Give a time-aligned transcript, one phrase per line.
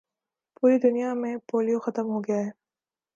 [0.55, 2.49] پوری دنیا میں پولیو ختم ہو گیا ہے